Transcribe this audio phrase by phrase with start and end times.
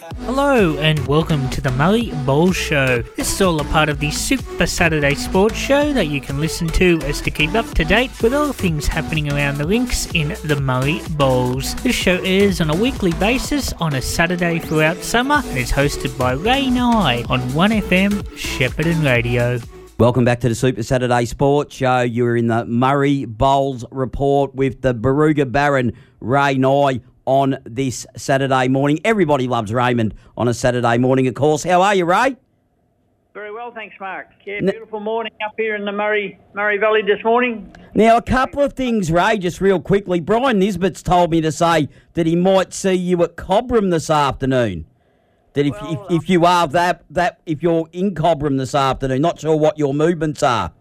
[0.00, 3.02] Hello and welcome to the Murray Bowl Show.
[3.16, 6.68] This is all a part of the Super Saturday Sports Show that you can listen
[6.68, 10.36] to as to keep up to date with all things happening around the links in
[10.44, 11.74] the Murray Bowls.
[11.76, 16.16] This show airs on a weekly basis on a Saturday throughout summer and is hosted
[16.16, 19.58] by Ray Nye on 1FM Shepparton Radio.
[19.98, 22.00] Welcome back to the Super Saturday Sports Show.
[22.00, 28.68] You're in the Murray Bowls report with the Barooga Baron Ray Nye on this Saturday
[28.68, 29.00] morning.
[29.04, 31.62] Everybody loves Raymond on a Saturday morning, of course.
[31.62, 32.36] How are you, Ray?
[33.34, 34.28] Very well, thanks, Mark.
[34.44, 37.74] Yeah, beautiful morning up here in the Murray Murray Valley this morning.
[37.94, 40.20] Now, a couple of things, Ray, just real quickly.
[40.20, 44.84] Brian Nisbet's told me to say that he might see you at Cobram this afternoon.
[45.54, 49.22] That if, Well, if, if you are that that if you're in Cobram this afternoon,
[49.22, 50.72] not sure what your movements are.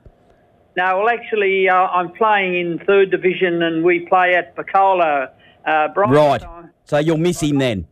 [0.75, 5.29] No, well, actually, uh, I'm playing in third division, and we play at Picola.
[5.65, 6.41] Uh, Brian, Right.
[6.41, 7.87] so So you'll miss him then.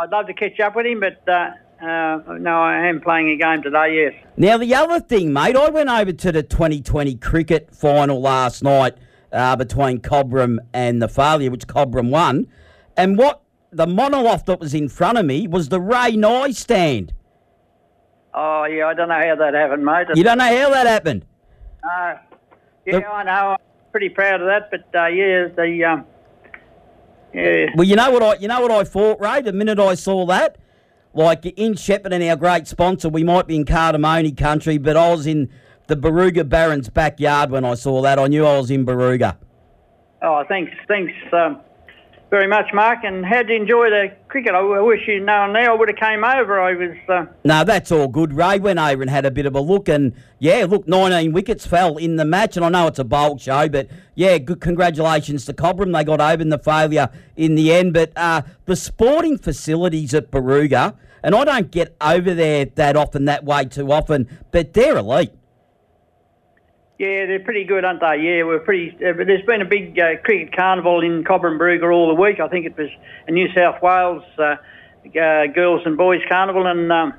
[0.00, 1.50] I'd love to catch up with him, but uh,
[1.84, 3.94] uh, no, I am playing a game today.
[4.12, 4.24] Yes.
[4.36, 8.94] Now, the other thing, mate, I went over to the 2020 cricket final last night
[9.32, 12.46] uh, between Cobram and the Failure, which Cobram won.
[12.96, 17.12] And what the monologue that was in front of me was the Ray Nye stand.
[18.32, 20.08] Oh, yeah, I don't know how that happened, mate.
[20.14, 21.24] You don't know how that happened.
[21.84, 22.14] Uh,
[22.84, 23.30] yeah, The- I know.
[23.52, 23.58] I'm
[23.92, 26.04] pretty proud of that, but uh, yeah, the um,
[27.34, 27.66] yeah.
[27.74, 29.40] Well, you know what I, you know what I thought, Ray.
[29.42, 30.56] The minute I saw that,
[31.12, 35.26] like in Shepparton our great sponsor, we might be in Cardamone country, but I was
[35.26, 35.50] in
[35.86, 38.18] the Barooga Barons backyard when I saw that.
[38.18, 39.36] I knew I was in Barooga.
[40.22, 41.60] Oh, thanks, thanks um,
[42.34, 43.04] very much, Mark.
[43.04, 44.56] And how'd you enjoy the cricket?
[44.56, 45.72] I, wish you'd known now.
[45.72, 46.60] I would have came over.
[46.60, 46.96] I was.
[47.08, 48.32] Uh, No, that's all good.
[48.32, 51.64] Ray went over and had a bit of a look, and yeah, look, 19 wickets
[51.64, 55.44] fell in the match, and I know it's a bold show, but yeah, good congratulations
[55.44, 55.92] to Cobram.
[55.96, 60.32] They got over in the failure in the end, but uh, the sporting facilities at
[60.32, 64.96] Barooga, and I don't get over there that often, that way too often, but they're
[64.96, 65.30] elite.
[66.98, 68.22] Yeah, they're pretty good, aren't they?
[68.22, 68.96] Yeah, we're pretty.
[68.96, 71.58] Uh, but there's been a big uh, cricket carnival in Cobram
[71.92, 72.38] all the week.
[72.38, 72.88] I think it was
[73.26, 74.56] a New South Wales uh,
[75.18, 77.14] uh, girls and boys carnival, and um,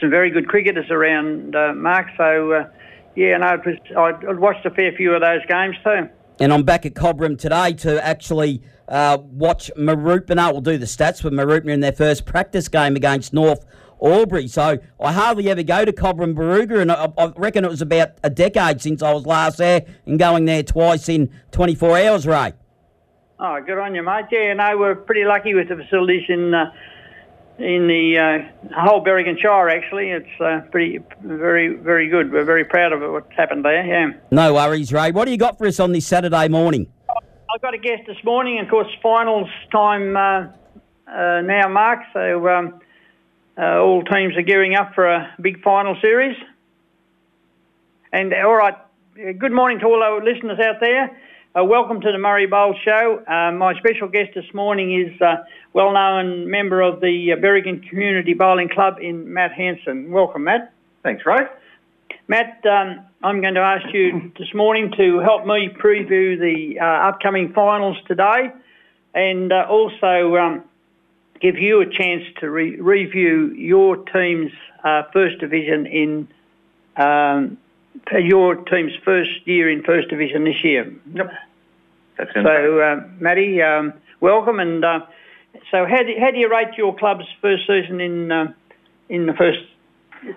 [0.00, 2.08] some very good cricketers around, uh, Mark.
[2.16, 2.52] So.
[2.52, 2.68] Uh,
[3.16, 3.76] yeah, no, it was.
[3.96, 6.08] I'd, I'd watched a fair few of those games too.
[6.38, 10.52] And I'm back at Cobram today to actually watch Mooroopna.
[10.52, 13.64] We'll do the stats for Mooroopna in their first practice game against North
[14.02, 14.48] Albury.
[14.48, 18.10] So I hardly ever go to Cobram Barooga, and I, I reckon it was about
[18.22, 22.54] a decade since I was last there and going there twice in 24 hours, Ray.
[23.38, 24.26] Oh, good on you, mate.
[24.30, 26.70] Yeah, no, we're pretty lucky with the facilities in uh,
[27.58, 29.68] in the uh, whole Berrigan Shire.
[29.68, 32.32] Actually, it's uh, pretty, very, very good.
[32.32, 33.08] We're very proud of it.
[33.08, 33.84] What's happened there?
[33.84, 34.12] Yeah.
[34.30, 35.12] No worries, Ray.
[35.12, 36.90] What do you got for us on this Saturday morning?
[37.54, 38.60] I've got a guest this morning.
[38.60, 40.46] Of course, finals time uh,
[41.10, 42.00] uh, now, Mark.
[42.12, 42.80] So um,
[43.60, 46.36] uh, all teams are gearing up for a big final series.
[48.12, 51.10] And all right, uh, good morning to all our listeners out there.
[51.54, 53.22] Uh, welcome to the Murray Bowl Show.
[53.26, 58.34] Uh, my special guest this morning is uh, well-known member of the uh, Berrigan Community
[58.34, 60.10] Bowling Club in Matt Hanson.
[60.10, 60.72] Welcome, Matt.
[61.02, 61.46] Thanks, Ray.
[62.28, 67.08] Matt, um, I'm going to ask you this morning to help me preview the uh,
[67.08, 68.52] upcoming finals today
[69.12, 70.64] and uh, also um,
[71.40, 74.52] give you a chance to re- review your team's
[74.84, 76.28] uh, first division in
[76.96, 77.58] um,
[78.12, 80.92] your team's first year in first division this year.
[81.12, 81.32] Yep.
[82.18, 84.60] That's So, uh, Matty, um, welcome.
[84.60, 85.00] And uh,
[85.70, 88.52] so, how do, how do you rate your club's first season in uh,
[89.08, 89.60] in the first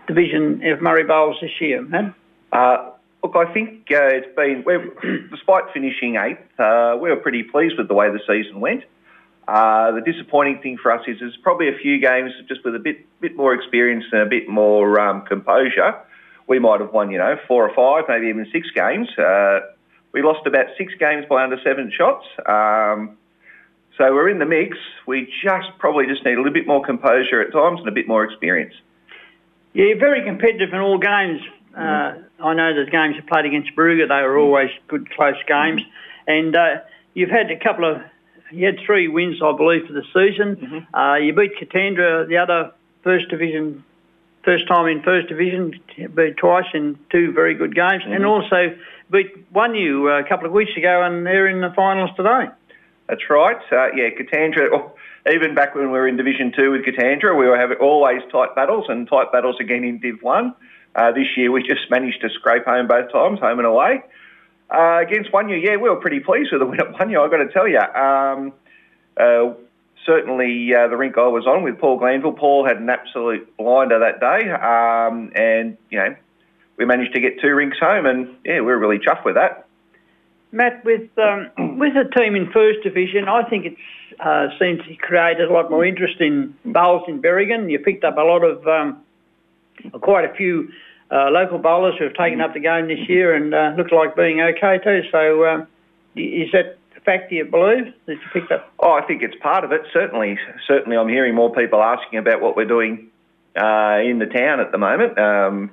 [0.07, 2.13] division of Murray Bowls this year, Matt?
[2.51, 2.91] Uh,
[3.23, 4.63] look, I think uh, it's been,
[5.31, 8.83] despite finishing eighth, uh, we were pretty pleased with the way the season went.
[9.47, 12.79] Uh, the disappointing thing for us is there's probably a few games just with a
[12.79, 15.95] bit bit more experience and a bit more um, composure.
[16.47, 19.09] We might have won, you know, four or five, maybe even six games.
[19.17, 19.59] Uh,
[20.13, 22.25] we lost about six games by under seven shots.
[22.45, 23.17] Um,
[23.97, 24.77] so we're in the mix.
[25.05, 28.07] We just probably just need a little bit more composure at times and a bit
[28.07, 28.73] more experience.
[29.73, 31.41] Yeah, you're very competitive in all games.
[31.75, 35.81] Uh, I know the games you played against Barooga, they were always good, close games.
[36.27, 36.81] And uh,
[37.13, 38.01] you've had a couple of,
[38.53, 40.87] you had three wins, I believe, for the season.
[40.93, 42.71] Uh, you beat Katandra, the other
[43.03, 43.83] first division,
[44.43, 45.79] first time in first division,
[46.15, 48.75] beat twice in two very good games, and also
[49.11, 52.45] beat Wunghnu uh, a couple of weeks ago, and they're in the finals today.
[53.07, 53.57] That's right.
[53.71, 54.69] Uh, yeah, Katandra.
[54.71, 54.91] oh,
[55.31, 58.55] Even back when we were in Division Two with Katandra, we were having always tight
[58.55, 60.55] battles and tight battles again in Div One.
[60.95, 64.03] Uh, this year, we just managed to scrape home both times, home and away.
[64.73, 67.37] Uh, against Wunghnu, yeah, we were pretty pleased with the win at Wunghnu, I've got
[67.37, 67.79] to tell you.
[67.79, 68.53] Um,
[69.15, 69.53] uh,
[70.05, 72.33] certainly uh, the rink I was on with Paul Glanville.
[72.33, 76.15] Paul had an absolute blinder that day, um, and you know
[76.77, 79.67] we managed to get two rinks home, and yeah, we were really chuffed with that.
[80.51, 83.75] Matt, with um, with a team in First Division, I think it
[84.19, 87.69] uh, seems to create a lot more interest in bowls in Berrigan.
[87.69, 89.03] You picked up a lot of um,
[90.01, 90.69] quite a few
[91.13, 94.15] uh, local bowlers who have taken up the game this year and uh, looks like
[94.15, 95.01] being okay too.
[95.11, 95.67] So, um,
[96.15, 98.73] is that a fact you believe that you picked up?
[98.79, 99.81] Oh, I think it's part of it.
[99.93, 103.09] Certainly, certainly, I'm hearing more people asking about what we're doing
[103.55, 105.19] uh, in the town at the moment.
[105.19, 105.71] Um,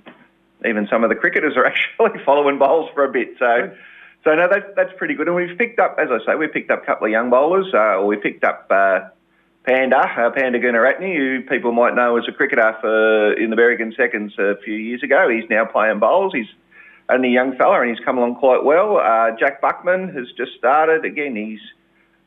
[0.67, 3.37] even some of the cricketers are actually following bowls for a bit.
[3.39, 3.75] So.
[4.23, 5.29] So no, that's that's pretty good.
[5.29, 7.73] And we've picked up, as I say, we've picked up a couple of young bowlers.
[7.73, 9.09] Uh, or we picked up uh,
[9.65, 13.95] Panda, uh, Panda Gunaratne, who people might know as a cricketer for in the Berrigan
[13.95, 15.29] Seconds a few years ago.
[15.29, 16.33] He's now playing bowls.
[16.35, 16.49] He's
[17.11, 18.97] only a young fella and he's come along quite well.
[18.97, 21.05] Uh, Jack Buckman has just started.
[21.05, 21.61] Again, he's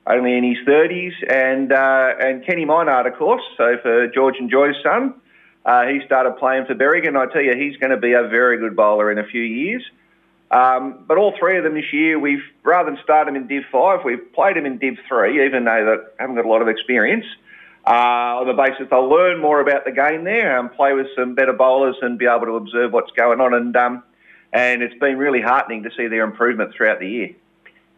[0.05, 1.13] only in his 30s.
[1.27, 5.15] And uh, and Kenny Minard, of course, so for George and Joy's son.
[5.65, 7.15] Uh, he started playing for Berrigan.
[7.15, 9.81] I tell you, he's going to be a very good bowler in a few years.
[10.53, 13.63] Um, but all three of them this year, we've rather than start them in Div
[13.71, 16.67] 5, we've played them in Div 3, even though they haven't got a lot of
[16.67, 17.25] experience,
[17.87, 21.33] uh, on the basis they'll learn more about the game there and play with some
[21.33, 23.53] better bowlers and be able to observe what's going on.
[23.55, 24.03] And um,
[24.53, 27.29] and it's been really heartening to see their improvement throughout the year.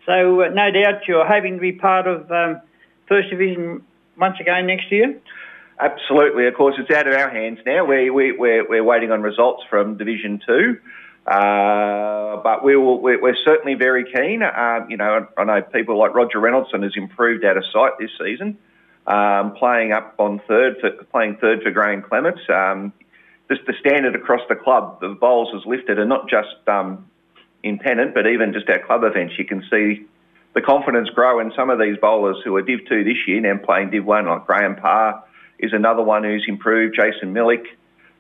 [0.06, 2.62] So uh, no doubt you're hoping to be part of um,
[3.08, 3.84] First Division
[4.18, 5.20] once again next year.
[5.78, 6.48] Absolutely.
[6.48, 7.84] Of course, it's out of our hands now.
[7.84, 10.80] We, we, we're, we're waiting on results from Division 2.
[11.26, 14.44] Uh, but we will, we're, we're, certainly very keen.
[14.44, 18.12] Um, you know, I know people like Roger Reynoldson has improved out of sight this
[18.20, 18.60] season,
[19.08, 22.42] um, playing up on third, for, playing third for Graham Clements.
[22.48, 22.94] Um,
[23.50, 27.10] just the standard across the club, the bowls has lifted, and not just um,
[27.64, 29.34] in pennant, but even just our club events.
[29.40, 30.06] You can see
[30.54, 33.58] the confidence grow in some of these bowlers who are Div 2 this year, now
[33.58, 35.24] playing Div 1, like Graham Parr
[35.58, 37.66] is another one who's improved, Jason Millick.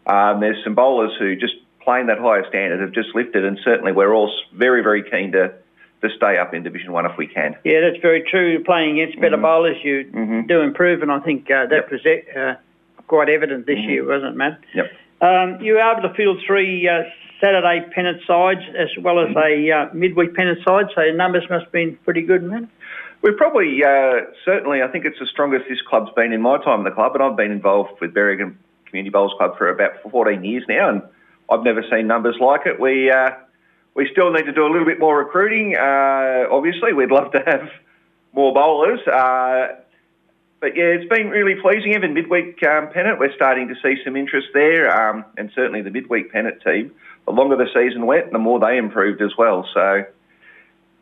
[0.07, 3.91] Um, there's some bowlers who just playing that higher standard have just lifted, and certainly
[3.91, 5.53] we're all very, very keen to
[6.01, 7.55] to stay up in Division One if we can.
[7.63, 8.63] Yeah, that's very true.
[8.63, 9.43] Playing against better mm-hmm.
[9.43, 10.47] bowlers, you mm-hmm.
[10.47, 11.91] do improve, and I think uh, that yep.
[11.91, 12.55] was uh,
[13.07, 13.89] quite evident this mm-hmm.
[13.89, 14.59] year, wasn't it, Matt?
[14.73, 14.91] Yep.
[15.21, 17.03] Um, you were able to field three uh,
[17.39, 21.65] Saturday pennant sides as well as a uh, midweek pennant side, so your numbers must
[21.65, 22.69] have been pretty good, man.
[23.21, 26.79] We're probably, uh, certainly, I think it's the strongest this club's been in my time
[26.79, 28.55] in the club, and I've been involved with Berrigan
[28.85, 31.01] Community Bowls Club for about 14 years now, and
[31.49, 32.79] I've never seen numbers like it.
[32.79, 33.31] We uh,
[33.93, 35.75] we still need to do a little bit more recruiting.
[35.75, 37.69] Uh, obviously, we'd love to have
[38.33, 38.99] more bowlers.
[39.07, 39.81] Uh,
[40.59, 41.93] but yeah, it's been really pleasing.
[41.93, 45.91] Even midweek um, pennant, we're starting to see some interest there, um, and certainly the
[45.91, 46.91] midweek pennant team.
[47.25, 49.67] The longer the season went, the more they improved as well.
[49.73, 50.05] So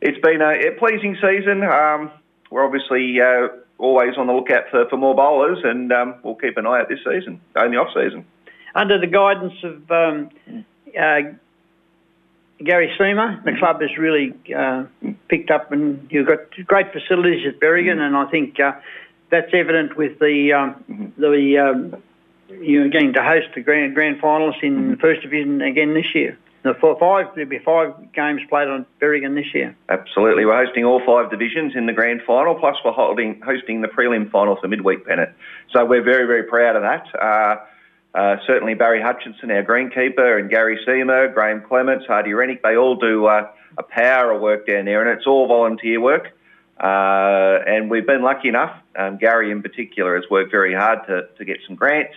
[0.02, 1.64] it's been a, pleasing season.
[1.64, 2.12] Um,
[2.50, 3.48] we're obviously uh,
[3.78, 6.90] always on the lookout for, for more bowlers, and um, we'll keep an eye out
[6.90, 8.26] this season, in the off season
[8.76, 10.30] under the guidance of um,
[11.00, 11.20] uh,
[12.64, 13.60] Gary Seamer, the mm-hmm.
[13.60, 14.86] club has really uh,
[15.28, 18.74] picked up, and you've got great facilities at Berrigan, and I think uh,
[19.30, 21.22] that's evident with the um, mm-hmm.
[21.22, 22.04] the um,
[22.62, 24.92] you're going to host the grand grand finals in mm-hmm.
[24.92, 26.38] the first division again this year.
[26.62, 29.76] The four, five there'll be five games played on Berrigan this year.
[29.90, 33.90] Absolutely, we're hosting all five divisions in the grand final, plus we're holding hosting the
[33.90, 35.32] prelim final for midweek pennant.
[35.74, 37.08] So we're very very proud of that.
[37.20, 37.58] Uh,
[38.14, 42.96] uh, certainly Barry Hutchinson, our greenkeeper, and Gary Seamer, Graham Clements, Hardy Rennick, they all
[42.96, 46.28] do uh, a power of work down there, and it's all volunteer work.
[46.80, 51.28] Uh, and we've been lucky enough, um, Gary in particular has worked very hard to,
[51.38, 52.16] to get some grants.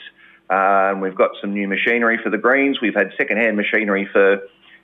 [0.50, 2.80] Uh, and we've got some new machinery for the greens.
[2.80, 4.42] We've had second-hand machinery for,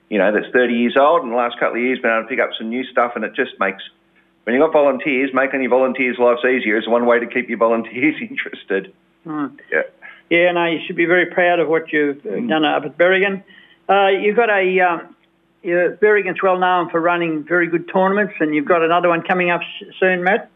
[0.09, 1.23] you know, that's 30 years old.
[1.23, 3.23] In the last couple of years, been able to pick up some new stuff, and
[3.23, 3.83] it just makes,
[4.43, 7.59] when you've got volunteers, making your volunteers' lives easier is one way to keep your
[7.59, 8.93] volunteers interested.
[9.25, 9.59] Mm.
[9.71, 9.83] Yeah.
[10.33, 12.49] Yeah, no, you should be very proud of what you've mm.
[12.49, 13.43] done up at Berrigan.
[13.87, 15.15] Uh, you've got a, um,
[15.63, 19.61] Berrigan's well known for running very good tournaments, and you've got another one coming up
[19.99, 20.49] soon, Matt.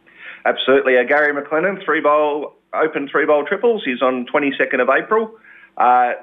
[0.45, 0.97] Absolutely.
[0.97, 3.83] Uh, Gary McLennan, three bowl, open three bowl triples.
[3.85, 5.37] He's on 22nd of April.
[5.77, 6.13] Uh,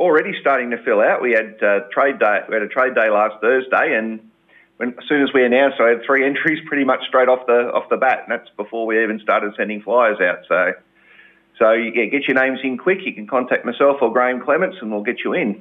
[0.00, 1.20] already starting to fill out.
[1.20, 2.38] We had uh, trade day.
[2.48, 4.30] We had a trade day last Thursday, and
[4.78, 7.70] when, as soon as we announced, I had three entries pretty much straight off the
[7.74, 10.46] off the bat, and that's before we even started sending flyers out.
[10.48, 10.72] So
[11.58, 12.98] so yeah, get your names in quick.
[13.04, 15.60] You can contact myself or Graham Clements, and we'll get you in.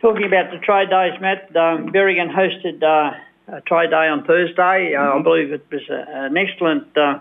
[0.00, 3.16] Talking about the trade days, Matt, um, Berrigan hosted uh,
[3.48, 4.94] a trade day on Thursday.
[4.94, 5.18] Uh, mm-hmm.
[5.18, 7.20] I believe it was a, an excellent uh,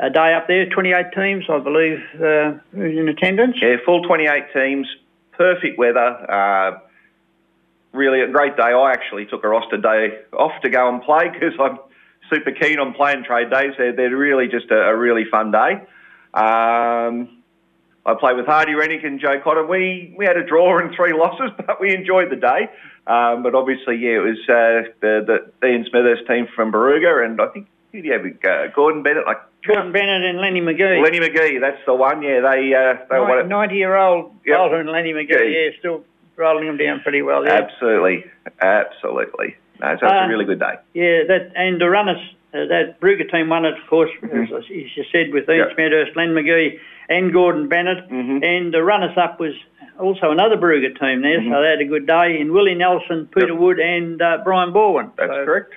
[0.00, 0.68] day up there.
[0.68, 3.56] 28 teams, I believe, uh, in attendance.
[3.60, 4.86] Yeah, full 28 teams,
[5.32, 6.30] perfect weather.
[6.30, 6.78] Uh,
[7.92, 8.62] really a great day.
[8.62, 11.78] I actually took a roster day off to go and play because I'm
[12.30, 13.74] super keen on playing trade days.
[13.78, 15.80] They're, they're really just a, a really fun day.
[16.34, 17.42] Um,
[18.06, 19.64] I played with Hardy Rennick and Joe Cotter.
[19.66, 22.68] We we had a draw and three losses, but we enjoyed the day.
[23.06, 27.40] Um, but obviously, yeah, it was uh, the, the Ian Smithers team from Barooga, and
[27.40, 28.24] I think who do you have?
[28.24, 31.02] Uh, Gordon Bennett, like Gordon Bennett and Lenny McGee.
[31.02, 32.22] Lenny McGee, that's the one.
[32.22, 33.46] Yeah, they uh, they won it.
[33.48, 34.58] Ninety-year-old Yep.
[34.72, 35.30] And Lenny McGee.
[35.30, 35.60] Yeah.
[35.64, 36.04] Yeah, still
[36.36, 37.44] rolling them down pretty well.
[37.44, 37.52] Yeah.
[37.70, 38.24] Absolutely,
[38.60, 39.56] absolutely.
[39.80, 40.74] No, so it's Uh, a really good day.
[40.94, 42.20] Yeah, that and the runners,
[42.54, 46.16] uh, that Barooga team won it, of course, as, as you said, with Ian Yep.
[46.16, 48.08] Len McGee, and Gordon Bennett.
[48.08, 48.44] Mhm.
[48.44, 49.54] And the runners-up was
[49.98, 52.40] also another Barooga team there, so they had a good day.
[52.40, 53.58] And Willie Nelson, Peter Yep.
[53.58, 55.10] Wood, and uh, Brian Borwin.
[55.16, 55.72] That's So- correct.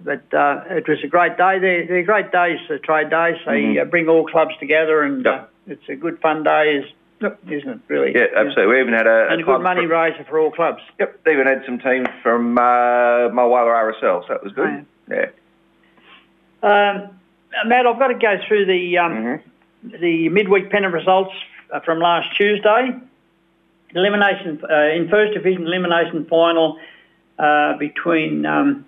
[0.00, 1.58] But uh, it was a great day.
[1.60, 3.36] They're, they're great days, the trade days.
[3.46, 3.80] They Mhm.
[3.80, 5.78] uh, bring all clubs together, and uh, Yep.
[5.78, 6.84] it's a good fun day, is,
[7.48, 7.78] isn't it?
[7.88, 8.12] Really?
[8.14, 8.74] Yeah, absolutely.
[8.74, 10.82] We even had a, And a good money fr- raiser for all clubs.
[10.98, 14.84] Yep, they even had some teams from uh, Mulwala RSL, so that was good.
[15.10, 15.26] Yeah.
[16.64, 17.10] Um,
[17.66, 19.40] Matt, I've got to go through the um, Mhm.
[20.00, 21.34] the midweek pennant results
[21.70, 22.94] uh, from last Tuesday.
[23.94, 26.78] Elimination uh, in first division elimination final
[27.38, 28.86] uh, between um,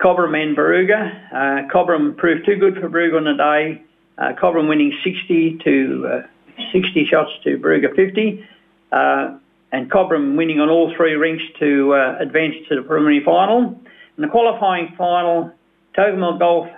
[0.00, 1.12] Cobram and Barooga.
[1.30, 3.82] Uh, Cobram proved too good for Barooga on the day.
[4.16, 8.48] Uh, Cobram winning 60 to uh, 60 shots to Barooga 50.
[8.90, 9.38] Uh,
[9.72, 13.78] and Cobram winning on all three rinks to uh, advance to the preliminary final.
[14.16, 15.52] In the qualifying final,
[15.96, 16.68] Tocumwal Golf,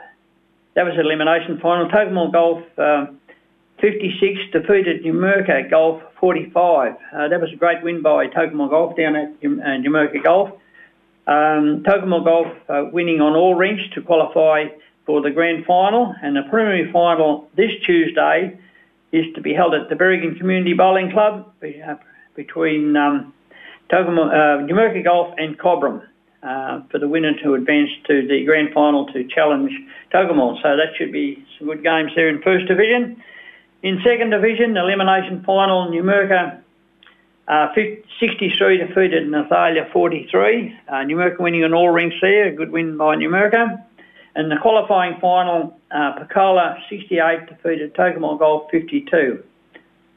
[0.75, 1.89] that was an elimination final.
[1.89, 3.21] Tocumwal Golf um,
[3.81, 6.95] 56 defeated Numurkah Golf 45.
[6.95, 10.51] Uh, that was a great win by Tocumwal Golf down at Num- uh, Golf.
[11.27, 14.65] Um, Tocumwal Golf uh, winning on all rinks to qualify
[15.07, 18.59] for the grand final, and the preliminary final this Tuesday
[19.13, 21.95] is to be held at the Berrigan Community Bowling Club uh,
[22.35, 23.33] between um,
[23.93, 26.03] Tocumwal, uh, Numurkah Golf and Cobram
[26.45, 29.73] uh, for the winner to advance to the grand final to challenge
[30.13, 30.61] Tocumwal.
[30.63, 33.23] So that should be some good games there in first division.
[33.83, 36.61] In second division, elimination final, Numurkah
[37.47, 40.79] uh, 63 defeated Nathalia 43.
[40.89, 43.83] Uh, Numurkah winning on all rinks there, a good win by Numurkah.
[44.35, 49.43] And the qualifying final, uh, Picola 68 defeated Tocumwal Golf 52.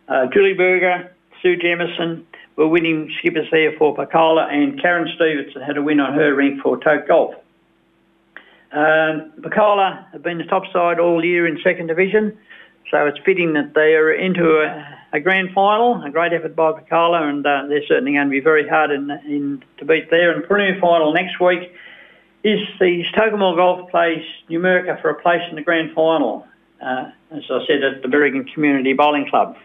[0.08, 2.24] Uh, Julie Berger, Sue Jemison
[2.58, 6.62] were winning skippers there for Picola, and Karen Stevenson had a win on her rink
[6.62, 7.36] for Toke Golf.
[8.72, 12.38] Um, Picola have been the top side all year in second division,
[12.92, 16.02] so it's fitting that they are into a, a grand final.
[16.04, 19.12] A great effort by Picola, and uh, they're certainly going to be very hard in,
[19.26, 20.32] in to beat there.
[20.32, 21.72] And preliminary final next week
[22.44, 26.48] is the Tocumwal Golf plays Numurkah for a place in the grand final.
[26.82, 29.58] Uh, as I said, at the Berrigan Community Bowling Club.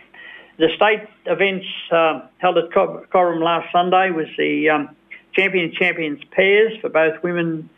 [0.58, 4.96] The state events uh, held at Cor- Coram last Sunday was the um,
[5.34, 7.70] champion champions pairs for both women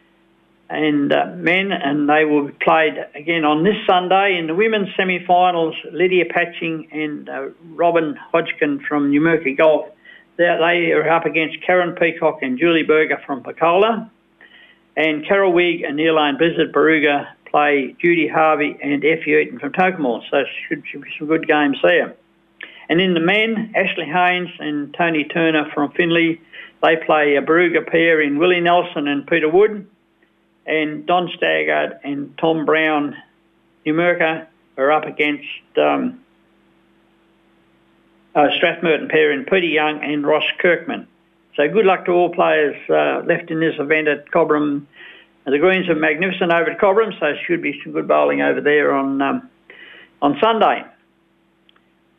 [0.68, 4.88] and uh, men, and they will be played again on this Sunday in the women's
[4.96, 5.74] semi-finals.
[5.92, 9.86] Lydia Patching and uh, Robin Hodgkin from Numurkah Golf.
[10.36, 14.10] They, they are up against Karen Peacock and Julie Berger from Picola.
[14.96, 20.22] And Carol Wigg and Elaine Blizzard Barooga play Judy Harvey and Effie Eaton from Tocumwal.
[20.30, 22.16] So should, should be some good games there.
[22.88, 26.40] And in the men, Ashley Haynes and Tony Turner from Finley,
[26.82, 29.88] they play a Barooga pair in Willie Nelson and Peter Wood.
[30.66, 33.16] And Don Staggart and Tom Brown,
[33.86, 35.44] Numurkah, are up against
[35.76, 36.24] um,
[38.34, 41.06] uh, Strathmerton pair in Peter Young and Ross Kirkman.
[41.56, 44.86] So good luck to all players uh, left in this event at Cobram.
[45.44, 48.92] The greens are magnificent over at Cobram, so should be some good bowling over there
[48.92, 49.50] on um,
[50.20, 50.84] on Sunday.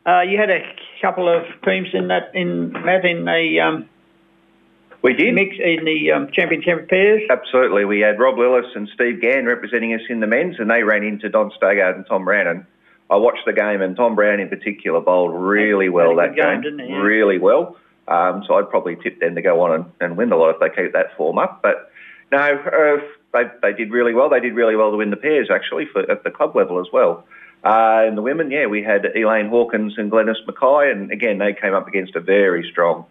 [0.06, 0.62] Uh, you had a
[1.02, 3.88] couple of teams in that in Matt in the um,
[5.02, 5.34] We did.
[5.34, 7.22] mix in the um, championship pairs.
[7.28, 7.84] Absolutely.
[7.84, 11.02] We had Rob Lillis and Steve Gann representing us in the men's, and they ran
[11.02, 12.46] into Don Stagard and Tom Brown.
[12.46, 12.64] And
[13.10, 16.62] I watched the game, and Tom Brown in particular bowled really well that game, game.
[16.62, 16.90] didn't he?
[16.90, 17.00] Yeah.
[17.00, 17.76] Really well.
[18.08, 20.60] Um, so I'd probably tip them to go on and, and win the lot if
[20.60, 21.62] they keep that form up.
[21.62, 21.90] But
[22.30, 23.00] no, uh,
[23.32, 24.30] they, they did really well.
[24.30, 26.86] They did really well to win the pairs, actually, for, at the club level as
[26.92, 27.24] well.
[27.66, 31.52] Uh, in the women, yeah, we had Elaine Hawkins and Glennis Mackay, and again, they
[31.52, 33.06] came up against a very strong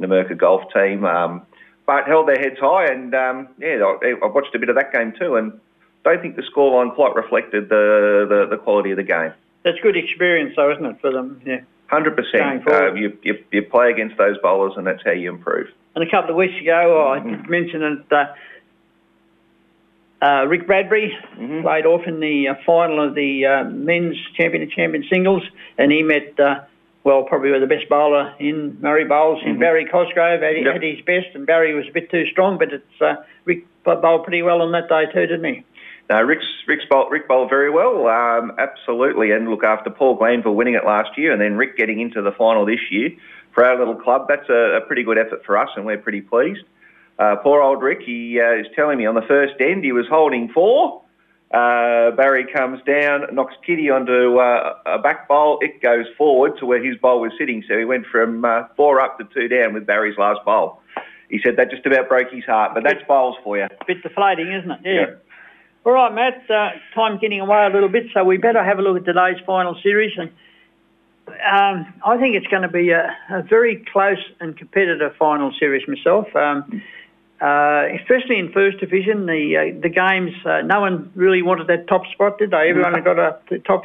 [0.00, 1.42] Numurkah golf team, um,
[1.86, 2.86] but held their heads high.
[2.86, 5.60] And um, yeah, I, I watched a bit of that game too, and
[6.02, 9.32] don't think the scoreline quite reflected the, the, the quality of the game.
[9.62, 11.40] That's good experience, though, isn't it, for them?
[11.46, 11.60] Yeah.
[11.92, 12.66] 100%.
[12.66, 15.68] Uh, You you you play against those bowlers, and that's how you improve.
[15.94, 18.34] And a couple of weeks ago, I mentioned that uh,
[20.22, 21.62] uh, Rick Bradbury Mhm.
[21.62, 25.42] played off in the uh, final of the uh, men's champion and champion singles,
[25.78, 26.60] and he met, uh,
[27.04, 29.60] well, probably the best bowler in Murray Bowls, in Mhm.
[29.60, 30.74] Barry Cosgrove, at, Yep.
[30.76, 34.24] at his best, and Barry was a bit too strong, but it's uh, Rick bowled
[34.24, 35.62] pretty well on that day too, didn't he?
[36.10, 39.30] No, Rick's, Rick's bowled, Rick bowled very well, um, absolutely.
[39.30, 42.32] And look, after Paul Glanville winning it last year and then Rick getting into the
[42.32, 43.10] final this year
[43.52, 46.20] for our little club, that's a, a pretty good effort for us and we're pretty
[46.20, 46.64] pleased.
[47.20, 50.06] Uh, poor old Rick, he uh, is telling me on the first end he was
[50.08, 51.02] holding four.
[51.52, 55.58] Uh, Barry comes down, knocks Kitty onto uh, a back bowl.
[55.60, 57.62] It goes forward to where his bowl was sitting.
[57.68, 60.80] So he went from uh, four up to two down with Barry's last bowl.
[61.28, 63.66] He said that just about broke his heart, but that's bowls for you.
[63.86, 64.80] Bit deflating, isn't it?
[64.84, 64.92] Yeah.
[64.92, 65.06] Yeah.
[65.84, 66.50] All right, Matt.
[66.50, 69.38] Uh, time getting away a little bit, so we better have a look at today's
[69.44, 70.12] final series.
[70.16, 70.30] And
[71.28, 75.86] um, I think it's going to be a, a very close and competitive final series
[75.88, 76.34] myself.
[76.34, 76.82] Um,
[77.40, 81.88] uh, especially in first division, the uh, the games, uh, no one really wanted that
[81.88, 82.68] top spot, did they?
[82.68, 83.84] Everyone got a, the top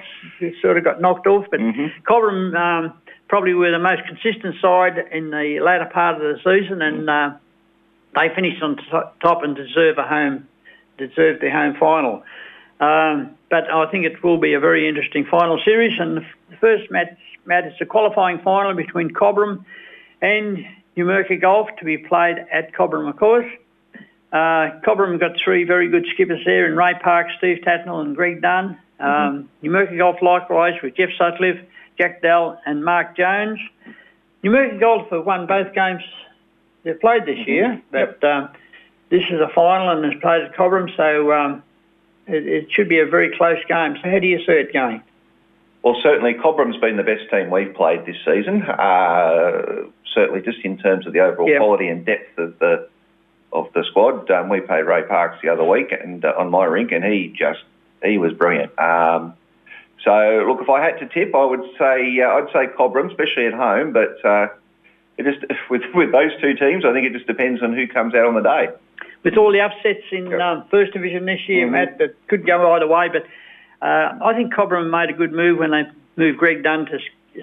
[0.62, 1.62] sort of got knocked off, but
[2.03, 2.93] Cobram um,
[3.29, 7.31] probably were the most consistent side in the latter part of the season, and uh,
[8.15, 10.47] they finished on to- top and deserve a home,
[10.97, 12.24] deserve their home final.
[12.81, 16.17] Um, but I think it will be a very interesting final series, and
[16.50, 19.63] the first match, Matt, is the qualifying final between Cobram
[20.21, 20.65] and
[20.97, 23.51] Numurkah Golf to be played at Cobram, of course.
[24.31, 28.41] Uh, Cobram got three very good skippers there in Ray Park, Steve Tatnell and Greg
[28.41, 28.77] Dunn.
[28.99, 31.59] Um, Numurkah Golf likewise with Jeff Sutcliffe,
[31.97, 33.59] Jack Dell and Mark Jones.
[34.43, 36.03] Numurkah Golf have won both games
[36.83, 38.49] they've played this year, but um,
[39.09, 41.63] this is a final and it's played at Cobram, so um,
[42.27, 43.97] it, it should be a very close game.
[44.01, 45.01] So how do you see it going?
[45.83, 48.63] Well, certainly Cobram's been the best team we've played this season.
[48.63, 49.85] Uh,
[50.15, 51.60] certainly, just in terms of the overall Yep.
[51.60, 52.88] quality and depth of the
[53.53, 54.29] of the squad.
[54.31, 57.27] Um, we played Ray Parks the other week and uh, on my rink, and he
[57.38, 57.60] just
[58.03, 58.77] he was brilliant.
[58.79, 59.34] Um,
[60.03, 63.45] so, look, if I had to tip, I would say uh, I'd say Cobram, especially
[63.45, 63.93] at home.
[63.93, 64.48] But uh,
[65.17, 68.15] it just with with those two teams, I think it just depends on who comes
[68.15, 68.69] out on the day.
[69.24, 71.72] with all the upsets in um, first division this year, Mhm.
[71.72, 73.10] Matt, that could go either way.
[73.10, 73.25] But
[73.86, 75.84] uh, I think Cobram made a good move when they
[76.17, 77.00] moved Greg Dunn to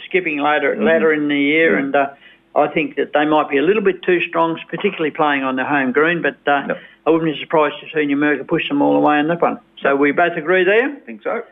[0.06, 2.10] skipping later later in the year, and uh,
[2.54, 5.64] I think that they might be a little bit too strong, particularly playing on the
[5.64, 6.22] home green.
[6.22, 6.78] But uh, Yep.
[7.06, 9.58] I wouldn't be surprised to see Numurkah push them all away on that one.
[9.80, 10.88] So we both agree there.
[10.88, 11.42] I think so.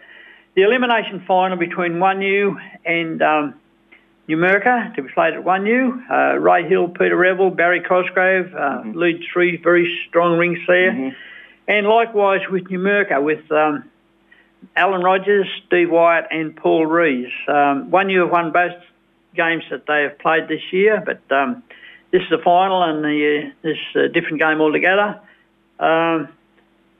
[0.54, 3.54] The elimination final between Wunghnu and um,
[4.28, 6.10] Numurkah to be played at Wunghnu.
[6.10, 11.16] Uh, Ray Hill, Peter Revel, Barry Cosgrove uh, lead three very strong rings there.
[11.66, 13.90] And likewise with Numurkah with um,
[14.76, 17.32] Alan Rogers, Steve Wyatt and Paul Rees.
[17.48, 18.74] Um, Wunghnu have won both
[19.34, 21.62] games that they have played this year, but um,
[22.10, 25.20] this is the final and the, uh, this is a different game altogether.
[25.78, 26.28] Um,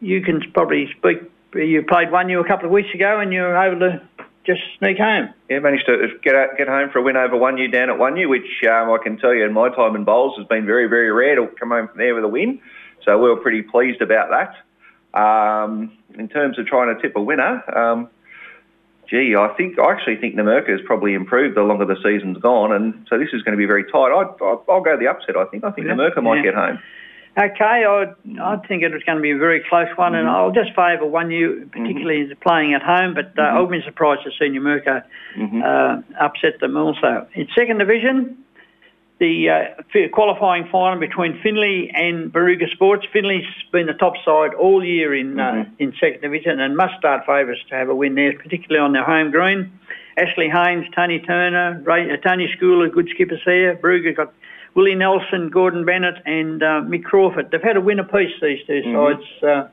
[0.00, 1.30] you can probably speak.
[1.54, 4.00] You played Wunghnu a couple of weeks ago, and you were able to
[4.46, 5.30] just sneak home.
[5.48, 8.28] Yeah, managed to get out, get home for a win over Wunghnu down at Wunghnu,
[8.28, 11.10] which um, I can tell you in my time in bowls has been very, very
[11.10, 12.60] rare to come home from there with a win.
[13.04, 15.18] So we were pretty pleased about that.
[15.18, 18.08] Um, in terms of trying to tip a winner, um,
[19.10, 22.72] gee, I think I actually think Numurkah has probably improved the longer the season's gone,
[22.72, 24.12] and so this is going to be very tight.
[24.14, 25.36] I'd, I'll, I'll go the upset.
[25.36, 25.94] I think I think Yeah.
[25.94, 26.42] Numurkah might Yeah.
[26.42, 26.78] get home.
[27.38, 28.06] Okay, I
[28.42, 31.04] I think it was going to be a very close one, and I'll just favour
[31.06, 33.14] Wunghnu, particularly as playing at home.
[33.14, 35.04] But uh, I wouldn't be surprised to see Numurkah
[35.38, 37.26] uh, upset them also.
[37.34, 38.36] In second division,
[39.20, 43.06] the uh, qualifying final between Finley and Barooga Sports.
[43.12, 47.26] Finley's been the top side all year in uh, in second division and must start
[47.26, 49.78] favourites to have a win there, particularly on their home green.
[50.16, 53.76] Ashley Haynes, Tony Turner, Ray, uh, Tony Schooler, good skippers there.
[53.76, 54.32] Barooga got
[54.74, 57.50] Willie Nelson, Gordon Bennett, and uh, Mick Crawford.
[57.50, 59.68] They've had a win apiece these 2 sides, uh,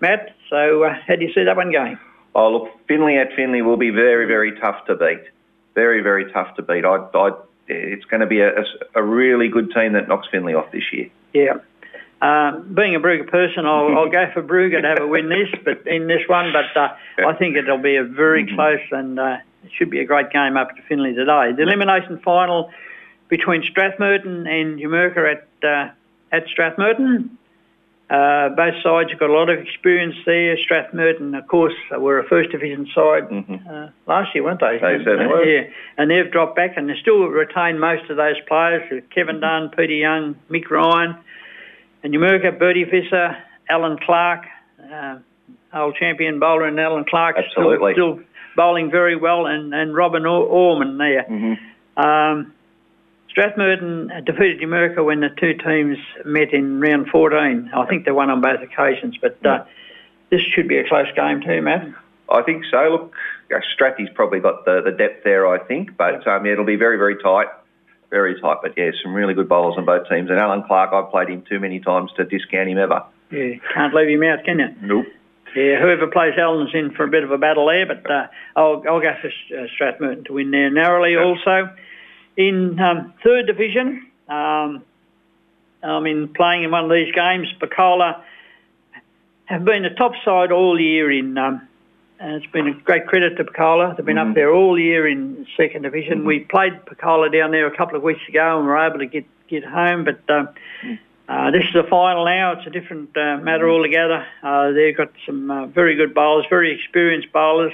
[0.00, 0.36] Matt.
[0.50, 1.98] So uh, how do you see that one going?
[2.34, 5.22] Oh, look, Finley at Finley will be very, very tough to beat.
[5.74, 6.84] Very, very tough to beat.
[6.84, 7.30] I, I,
[7.68, 8.64] it's going to be a, a,
[8.96, 11.08] a really good team that knocks Finley off this year.
[11.32, 11.54] Yeah.
[12.20, 15.48] Um, being a Barooga person, I'll, I'll go for Barooga to have a win this,
[15.64, 16.52] but in this one.
[16.52, 16.94] But uh,
[17.26, 20.56] I think it'll be a very close and uh, it should be a great game
[20.56, 21.52] up to Finley today.
[21.56, 22.70] The elimination final
[23.28, 25.90] between Strathmerton and Numurkah at uh,
[26.30, 27.30] at Strathmerton.
[28.12, 30.54] Uh, both sides have got a lot of experience there.
[30.58, 34.74] Strathmerton, of course, were a first division side uh, last year, weren't they?
[34.74, 35.44] They certainly were.
[35.44, 39.70] Yeah, and they've dropped back, and they still retain most of those players: Kevin Dunn,
[39.70, 41.16] Peter Young, Mick Ryan,
[42.02, 43.34] and Numurkah, Bertie Visser,
[43.70, 44.44] Alan Clark,
[44.92, 45.18] uh,
[45.72, 47.94] old champion bowler, and Alan Clark Absolutely.
[47.94, 48.24] still, still
[48.56, 51.24] bowling very well, and and Robin Or- Orman there.
[51.96, 52.52] Um,
[53.34, 57.70] Strathmerton defeated Numurkah when the two teams met in round 14.
[57.74, 59.64] I think they won on both occasions, but uh,
[60.30, 61.88] this should be a close game too, Matt.
[62.30, 62.88] I think so.
[62.90, 63.14] Look,
[63.54, 66.76] uh, Strathy's probably got the, the depth there, I think, but um, yeah, it'll be
[66.76, 67.48] very, very tight.
[68.10, 70.28] Very tight, but yeah, some really good bowlers on both teams.
[70.28, 73.04] And Alan Clark, I've played him too many times to discount him ever.
[73.30, 74.68] Yeah, can't leave him out, can you?
[74.82, 75.06] Nope.
[75.56, 78.82] Yeah, whoever plays Allen's in for a bit of a battle there, but uh, I'll,
[78.88, 81.70] I'll go for uh, Strathmerton to win there narrowly also.
[82.36, 84.82] In um, third division, um,
[85.82, 88.22] I mean, playing in one of these games, Picola
[89.46, 91.68] have been a top side all year in um,
[92.22, 93.96] and it's been a great credit to Picola.
[93.96, 94.30] They've been mm-hmm.
[94.30, 96.18] up there all year in second division.
[96.18, 96.26] Mm-hmm.
[96.26, 99.24] We played Picola down there a couple of weeks ago and were able to get,
[99.48, 100.48] get home, but um,
[101.28, 102.52] uh, this is the final now.
[102.52, 103.74] It's a different uh, matter mm-hmm.
[103.74, 104.24] altogether.
[104.40, 107.72] Uh, they've got some uh, very good bowlers, very experienced bowlers.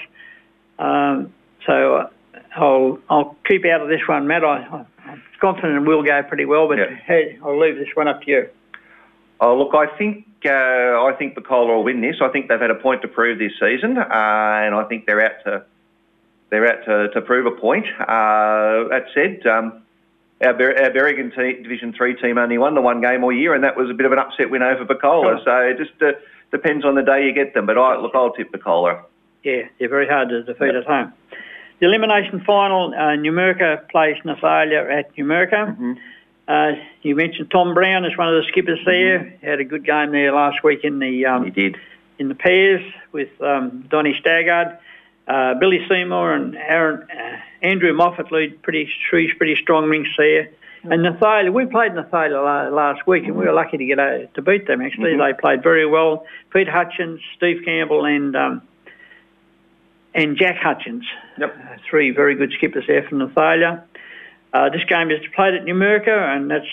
[0.78, 1.34] Um,
[1.66, 2.10] so uh,
[2.56, 4.44] I'll I'll keep out of this one, Matt.
[4.44, 8.30] I, am confident we'll go pretty well, but hey, I'll leave this one up to
[8.30, 8.48] you.
[9.40, 12.16] Oh, look, I think uh, I think Picola will win this.
[12.22, 15.24] I think they've had a point to prove this season, uh, and I think they're
[15.24, 15.64] out to
[16.50, 17.86] they're out to, to prove a point.
[18.00, 19.82] Uh, that said, um,
[20.42, 23.54] our, Ber- our Berrigan te- Division Three team only won the one game all year,
[23.54, 25.38] and that was a bit of an upset win over Picola.
[25.38, 25.40] Sure.
[25.44, 26.18] So it just uh,
[26.50, 27.66] depends on the day you get them.
[27.66, 29.02] But I look, I'll tip Picola.
[29.44, 31.12] Yeah, they're very hard to defeat at home.
[31.80, 35.76] The elimination final, uh, Numurkah plays Nathalia at Numurkah.
[35.76, 35.92] Mm-hmm.
[36.48, 39.18] Uh, you mentioned Tom Brown as one of the skippers there.
[39.20, 39.46] Mm-hmm.
[39.46, 41.76] Had a good game there last week in the um, he did
[42.18, 44.78] in the pairs with um, Donny Staggard,
[45.28, 50.44] uh, Billy Seymour, and Aaron uh, Andrew Moffat lead pretty three pretty strong rings there.
[50.44, 50.92] Mm-hmm.
[50.92, 54.66] And Nathalia, we played Nathalia last week, and we were lucky to get to beat
[54.66, 54.80] them.
[54.80, 55.20] Actually, mm-hmm.
[55.20, 56.26] they played very well.
[56.52, 58.62] Pete Hutchins, Steve Campbell, and um,
[60.14, 61.04] and Jack Hutchins.
[61.38, 61.80] Yep.
[61.88, 63.82] Three very good skippers there from Nathalia.
[64.52, 66.66] Uh, this game is played at Numurkah, and that's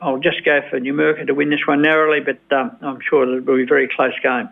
[0.00, 3.44] I'll just go for Numurkah to win this one narrowly, but um, I'm sure it
[3.44, 4.48] will be a very close game.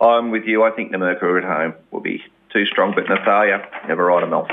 [0.00, 0.62] I'm with you.
[0.62, 4.50] I think Numurkah at home will be too strong, but Nathalia never ride them off.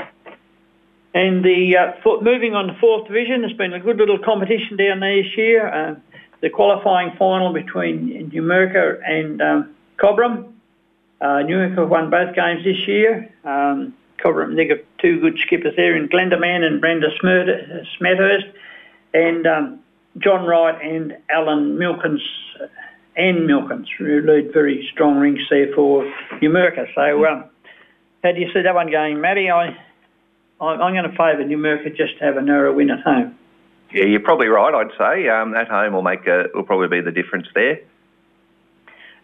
[1.14, 4.76] And the uh, for, moving on to fourth division, there's been a good little competition
[4.78, 5.68] down there this year.
[5.68, 5.94] Uh,
[6.40, 10.51] the qualifying final between Numurkah and um, Cobram.
[11.22, 13.32] Uh, Numurkah won both games this year.
[13.44, 18.52] Um, Cobram, they've got two good skippers there in Glenda Mann and Brenda Smethurst,
[19.14, 19.80] and um,
[20.18, 22.22] John Wright and Alan Milkins
[23.16, 26.04] and Milkins who lead very strong rings there for
[26.40, 26.92] Numurkah.
[26.92, 27.44] So um,
[28.24, 29.48] how do you see that one going, Matty?
[29.48, 29.76] I,
[30.60, 33.38] I, am going to favour Numurkah just to have a narrow win at home.
[33.92, 34.74] Yeah, you're probably right.
[34.74, 37.80] I'd say um, at home will make a, will probably be the difference there.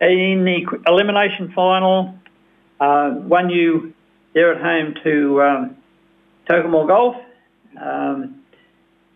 [0.00, 2.14] In the elimination final,
[2.80, 3.92] uh, Wunghnu
[4.32, 5.76] they're at home to um,
[6.48, 7.16] Tocumwal Golf.
[7.80, 8.42] Um,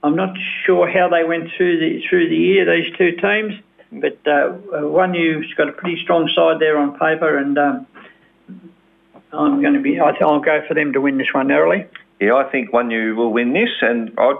[0.03, 3.55] I'm not sure how they went through the through the year these two teams,
[3.93, 7.87] but uh, Wunghnu's got a pretty strong side there on paper, and um,
[9.33, 10.01] I'm going to be.
[10.01, 11.87] I will go for them to win this one narrowly.
[12.19, 14.35] Yeah, I think one you will win this, and I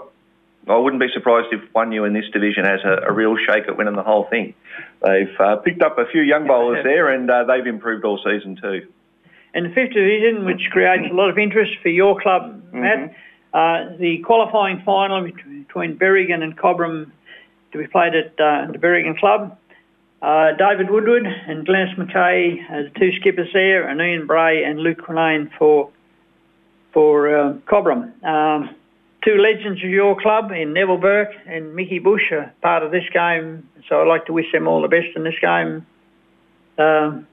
[0.67, 3.77] I wouldn't be surprised if Wunghnu in this division has a, a real shake at
[3.77, 4.53] winning the whole thing.
[5.01, 8.57] They've uh, picked up a few young bowlers there, and uh, they've improved all season
[8.61, 8.87] too.
[9.53, 13.13] And the fifth division, which creates a lot of interest for your club, Matt,
[13.53, 13.93] mm-hmm.
[13.93, 17.11] uh, the qualifying final between Berrigan and Cobram
[17.71, 19.57] to be played at uh, the Berrigan Club.
[20.21, 24.99] Uh, David Woodward and Glennis McKay as two skippers there, and Ian Bray and Luke
[24.99, 25.91] Quinane for
[26.93, 28.23] for uh, Cobram.
[28.23, 28.75] Um,
[29.25, 33.03] two legends of your club in Neville Burke and Mickey Bush are part of this
[33.13, 35.85] game, so I'd like to wish them all the best in this game.
[36.77, 37.27] Um,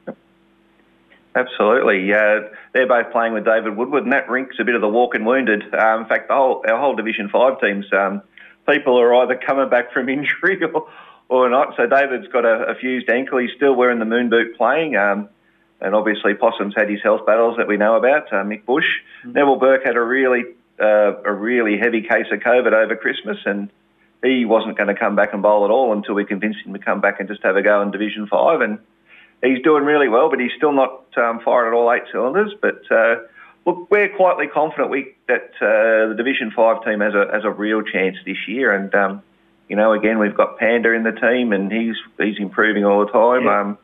[1.35, 2.13] Absolutely.
[2.13, 5.25] Uh, they're both playing with David Woodward, and that rink's a bit of the walking
[5.25, 5.63] wounded.
[5.75, 8.23] Um, in fact, the whole, our whole Division 5 teams, um,
[8.69, 10.89] people are either coming back from injury or,
[11.29, 11.75] or not.
[11.77, 13.39] So David's got a, a fused ankle.
[13.39, 14.97] He's still wearing the moon boot playing.
[14.97, 15.29] Um,
[15.81, 18.85] and obviously Possum's had his health battles that we know about, uh, Mick Bush.
[19.25, 19.33] Mm-hmm.
[19.33, 20.43] Neville Burke had a really,
[20.81, 23.71] uh, a really heavy case of COVID over Christmas and
[24.23, 26.79] he wasn't going to come back and bowl at all until we convinced him to
[26.79, 28.79] come back and just have a go in Division 5 and
[29.43, 32.53] he's doing really well, but he's still not um, firing at all eight cylinders.
[32.61, 33.17] But uh,
[33.67, 37.51] look, we're quietly confident we, that uh, the Division Five team has a has a
[37.51, 38.73] real chance this year.
[38.73, 39.23] And um,
[39.69, 43.13] you know, again, we've got Panda in the team, and he's he's improving all the
[43.13, 43.45] time.
[43.45, 43.61] Yeah.
[43.61, 43.79] Um,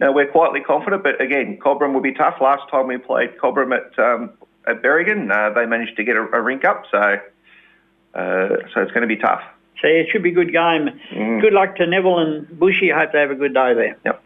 [0.00, 2.34] no, we're quietly confident, but again, Cobram will be tough.
[2.40, 4.30] Last time we played Cobram at um,
[4.66, 6.98] at Berrigan, uh, they managed to get a, a rink up, so
[8.14, 9.42] uh, so it's going to be tough.
[9.80, 10.88] So it should be a good game.
[11.12, 11.40] Mm.
[11.40, 12.92] Good luck to Neville and Bushy.
[12.92, 13.96] I hope they have a good day there.
[14.04, 14.24] Yep.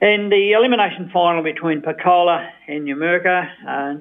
[0.00, 3.96] And the elimination final between Picola and Numurkah, uh,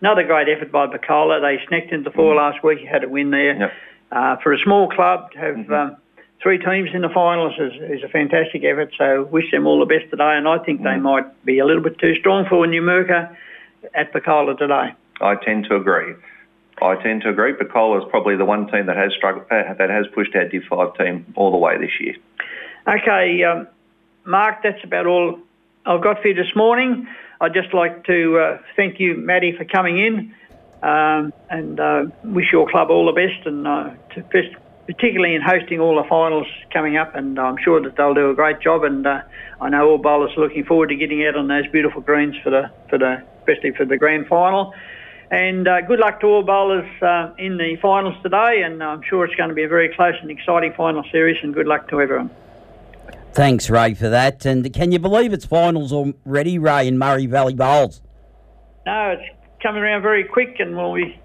[0.00, 1.40] another great effort by Picola.
[1.40, 2.38] They sneaked into four mm.
[2.38, 3.58] last week, had a win there.
[3.58, 3.72] Yep.
[4.10, 5.72] Uh, for a small club to have mm-hmm.
[5.72, 5.96] um,
[6.42, 9.86] three teams in the finals is, is, a fantastic effort, so wish them all the
[9.86, 10.36] best today.
[10.36, 10.84] And I think mm.
[10.84, 13.36] they might be a little bit too strong for Numurkah
[13.94, 14.94] at Picola today.
[15.20, 16.14] I tend to agree.
[16.80, 17.54] I tend to agree.
[17.54, 20.96] Picola is probably the one team that has struggled, that has pushed our Div 5
[20.96, 22.14] team all the way this year.
[22.86, 23.66] Okay, um,
[24.24, 25.40] Mark, that's about all
[25.84, 27.08] I've got for you this morning.
[27.40, 30.34] I'd just like to uh, thank you, Maddie, for coming in
[30.82, 34.54] um, and uh, wish your club all the best and uh, to best,
[34.88, 37.14] particularly in hosting all the finals coming up.
[37.14, 38.84] And I'm sure that they'll do a great job.
[38.84, 39.20] And uh,
[39.60, 42.50] I know all bowlers are looking forward to getting out on those beautiful greens for
[42.50, 44.74] the for the especially for the grand final.
[45.30, 48.62] And uh, good luck to all bowlers uh, in the finals today.
[48.64, 51.36] And I'm sure it's going to be a very close and exciting final series.
[51.42, 52.30] And good luck to everyone.
[53.34, 54.46] Thanks, Ray, for that.
[54.46, 58.00] And can you believe it's finals already, Ray, in Murray Valley Bowls?
[58.86, 61.20] No, it's coming around very quick, and we'll be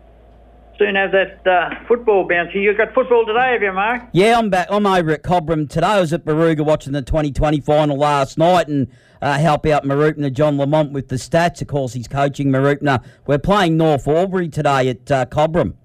[0.78, 2.50] soon have that uh, football bounce.
[2.54, 4.04] You've got football today, have you, Mark?
[4.12, 4.68] Yeah, I'm back.
[4.70, 5.86] I'm over at Cobram today.
[5.86, 8.88] I was at Barooga watching the 2020 final last night and
[9.22, 11.62] uh, help out Mooroopna John Lamont with the stats.
[11.62, 13.04] Of course, he's coaching Mooroopna.
[13.26, 15.76] We're playing North Albury today at uh, Cobram.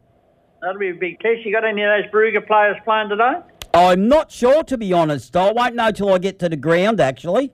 [0.61, 1.45] That'll be a big test.
[1.45, 3.35] You got any of those Barooga players playing today?
[3.75, 5.37] I'm not sure, to be honest.
[5.37, 7.53] I won't know till I get to the ground, actually.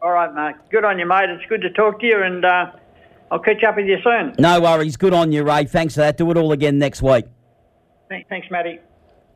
[0.00, 0.70] All right, Mark.
[0.70, 1.28] Good on you, mate.
[1.28, 2.72] It's good to talk to you, and uh,
[3.30, 4.34] I'll catch up with you soon.
[4.38, 4.96] No worries.
[4.96, 5.64] Good on you, Ray.
[5.64, 6.16] Thanks for that.
[6.16, 7.26] Do it all again next week.
[8.08, 8.80] Thanks, Matty.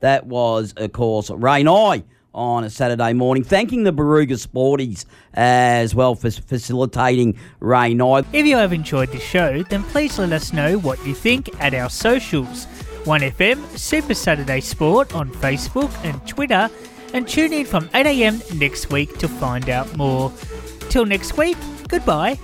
[0.00, 2.02] That was, of course, Ray Nye
[2.35, 3.44] on a Saturday morning.
[3.44, 5.04] Thanking the Barooga Sporties
[5.35, 8.24] as well for facilitating Ray Nye.
[8.33, 11.72] If you have enjoyed the show, then please let us know what you think at
[11.74, 12.66] our socials.
[13.04, 16.68] 1FM Super Saturday Sport on Facebook and Twitter,
[17.12, 20.33] and tune in from 8am next week to find out more.
[20.88, 22.38] Till next week, goodbye.